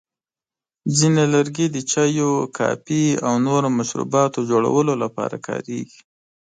ځینې 0.97 1.23
لرګي 1.33 1.67
د 1.71 1.77
چایو، 1.91 2.31
کافي، 2.57 3.05
او 3.27 3.33
نورو 3.47 3.67
مشروباتو 3.77 4.39
جوړولو 4.49 4.93
لپاره 5.03 5.35
کارېږي. 5.47 5.99